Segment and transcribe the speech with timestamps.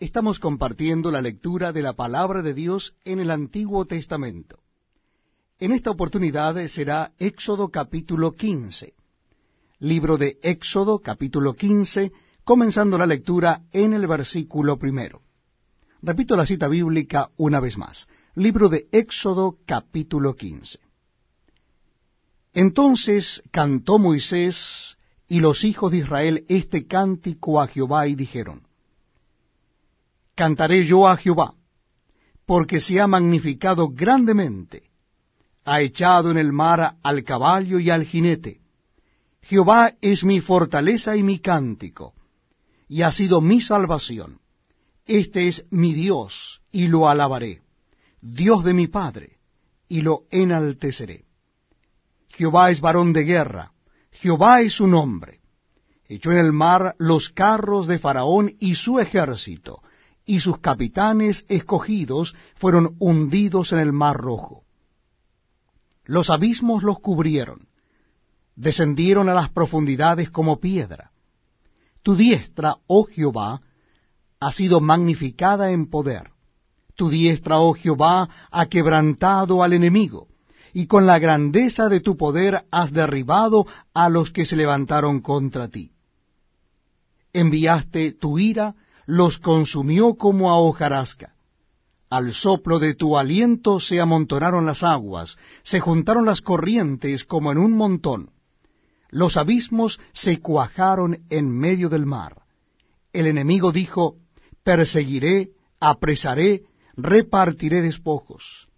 [0.00, 4.58] Estamos compartiendo la lectura de la palabra de Dios en el Antiguo Testamento.
[5.60, 8.92] En esta oportunidad será Éxodo capítulo 15.
[9.78, 12.10] Libro de Éxodo capítulo 15,
[12.42, 15.22] comenzando la lectura en el versículo primero.
[16.02, 18.08] Repito la cita bíblica una vez más.
[18.34, 20.80] Libro de Éxodo capítulo 15.
[22.52, 28.66] Entonces cantó Moisés y los hijos de Israel este cántico a Jehová y dijeron,
[30.34, 31.54] Cantaré yo a Jehová,
[32.46, 34.90] porque se ha magnificado grandemente,
[35.64, 38.60] ha echado en el mar al caballo y al jinete.
[39.42, 42.14] Jehová es mi fortaleza y mi cántico,
[42.88, 44.40] y ha sido mi salvación.
[45.06, 47.62] Este es mi Dios, y lo alabaré,
[48.20, 49.38] Dios de mi Padre,
[49.88, 51.24] y lo enalteceré.
[52.28, 53.72] Jehová es varón de guerra,
[54.10, 55.40] Jehová es su nombre.
[56.06, 59.82] Echó en el mar los carros de Faraón y su ejército,
[60.26, 64.64] y sus capitanes escogidos fueron hundidos en el mar rojo.
[66.04, 67.68] Los abismos los cubrieron,
[68.56, 71.10] descendieron a las profundidades como piedra.
[72.02, 73.62] Tu diestra, oh Jehová,
[74.40, 76.30] ha sido magnificada en poder.
[76.94, 80.28] Tu diestra, oh Jehová, ha quebrantado al enemigo
[80.74, 85.68] y con la grandeza de tu poder has derribado a los que se levantaron contra
[85.68, 85.92] ti.
[87.32, 88.74] Enviaste tu ira,
[89.06, 91.34] los consumió como a hojarasca.
[92.10, 97.58] Al soplo de tu aliento se amontonaron las aguas, se juntaron las corrientes como en
[97.58, 98.30] un montón.
[99.10, 102.42] Los abismos se cuajaron en medio del mar.
[103.12, 104.16] El enemigo dijo,
[104.62, 106.62] perseguiré, apresaré,
[106.96, 108.68] repartiré despojos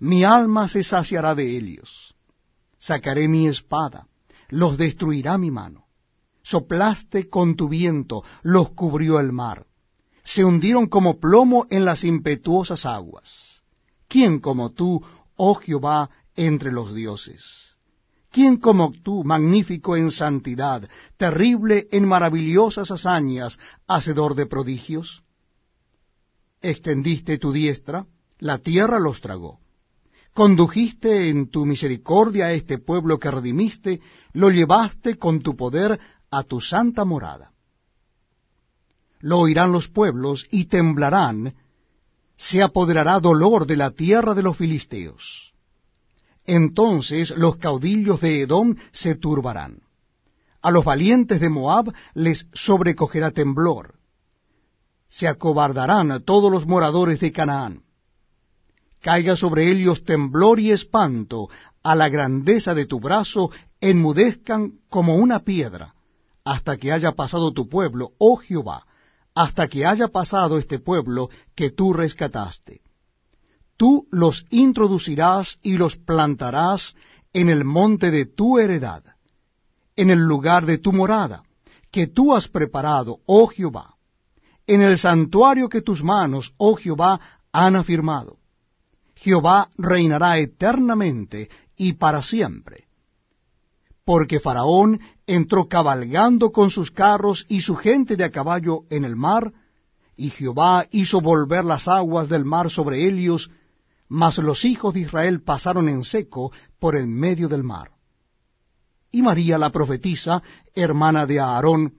[0.00, 2.14] mi alma se saciará de ellos.
[2.78, 4.06] Sacaré mi espada,
[4.48, 5.84] los destruirá mi mano.
[6.42, 9.66] Soplaste con tu viento, los cubrió el mar.
[10.32, 13.62] Se hundieron como plomo en las impetuosas aguas.
[14.06, 15.02] ¿Quién como tú,
[15.36, 17.76] oh Jehová, entre los dioses?
[18.30, 25.24] ¿Quién como tú, magnífico en santidad, terrible en maravillosas hazañas, hacedor de prodigios?
[26.62, 28.06] Extendiste tu diestra,
[28.38, 29.58] la tierra los tragó
[30.32, 34.00] Condujiste en tu misericordia a este pueblo que redimiste,
[34.32, 35.98] lo llevaste con tu poder
[36.30, 37.50] a tu santa morada.
[39.20, 41.54] Lo oirán los pueblos y temblarán,
[42.36, 45.52] se apoderará dolor de la tierra de los filisteos.
[46.46, 49.82] Entonces los caudillos de Edom se turbarán.
[50.62, 53.94] A los valientes de Moab les sobrecogerá temblor.
[55.08, 57.82] Se acobardarán todos los moradores de Canaán
[59.00, 61.48] caiga sobre ellos temblor y espanto,
[61.82, 65.94] a la grandeza de tu brazo enmudezcan como una piedra,
[66.44, 68.86] hasta que haya pasado tu pueblo, oh Jehová,
[69.34, 72.80] hasta que haya pasado este pueblo que tú rescataste.
[73.76, 76.94] Tú los introducirás y los plantarás
[77.32, 79.02] en el monte de tu heredad,
[79.96, 81.42] en el lugar de tu morada,
[81.90, 83.94] que tú has preparado, oh Jehová,
[84.66, 87.20] en el santuario que tus manos, oh Jehová,
[87.52, 88.40] han afirmado
[89.20, 92.86] Jehová reinará eternamente y para siempre.
[94.10, 99.14] Porque Faraón entró cabalgando con sus carros y su gente de a caballo en el
[99.14, 99.52] mar,
[100.16, 103.52] y Jehová hizo volver las aguas del mar sobre ellos,
[104.08, 106.50] mas los hijos de Israel pasaron en seco
[106.80, 107.92] por el medio del mar.
[109.12, 110.42] Y María la profetisa,
[110.74, 111.94] hermana de Aarón,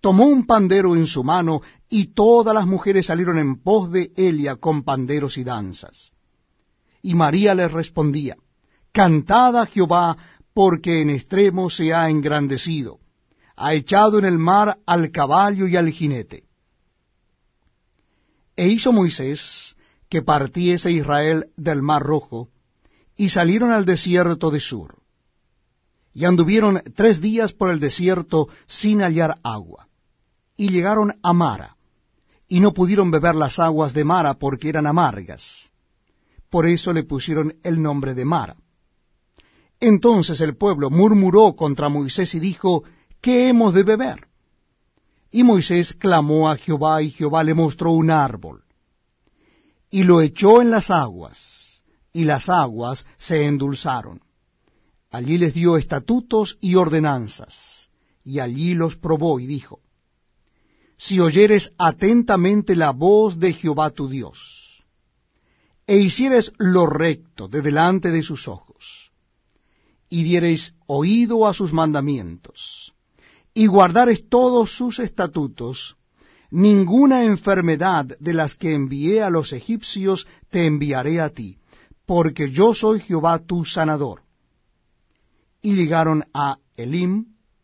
[0.00, 4.54] tomó un pandero en su mano, y todas las mujeres salieron en pos de Elia
[4.54, 6.12] con panderos y danzas.
[7.02, 8.36] Y María les respondía,
[8.92, 10.16] Cantad a Jehová,
[10.56, 12.98] porque en extremo se ha engrandecido,
[13.56, 16.44] ha echado en el mar al caballo y al jinete.
[18.56, 19.76] E hizo Moisés
[20.08, 22.48] que partiese Israel del mar rojo,
[23.18, 24.96] y salieron al desierto de Sur.
[26.14, 29.88] Y anduvieron tres días por el desierto sin hallar agua.
[30.56, 31.76] Y llegaron a Mara,
[32.48, 35.70] y no pudieron beber las aguas de Mara porque eran amargas
[36.56, 38.56] por eso le pusieron el nombre de Mara.
[39.80, 42.84] Entonces el pueblo murmuró contra Moisés y dijo,
[43.20, 44.28] ¿qué hemos de beber?
[45.30, 48.64] Y Moisés clamó a Jehová y Jehová le mostró un árbol.
[49.90, 51.82] Y lo echó en las aguas,
[52.12, 54.20] y las aguas se endulzaron.
[55.10, 57.88] Allí les dio estatutos y ordenanzas,
[58.24, 59.80] y allí los probó y dijo,
[60.96, 64.84] Si oyeres atentamente la voz de Jehová tu Dios,
[65.86, 68.65] e hicieres lo recto de delante de sus ojos,
[70.08, 72.94] y diereis oído a sus mandamientos,
[73.54, 75.96] y guardares todos sus estatutos,
[76.50, 81.58] ninguna enfermedad de las que envié a los egipcios te enviaré a ti,
[82.04, 84.22] porque yo soy Jehová tu sanador.
[85.60, 87.35] Y llegaron a Elim,